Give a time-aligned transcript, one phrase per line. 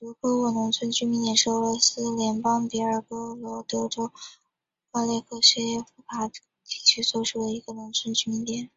[0.00, 4.10] 茹科沃农村居民点是俄罗斯联邦别尔哥罗德州
[4.92, 6.26] 阿列克谢耶夫卡
[6.64, 8.70] 区所属的一个农村居民点。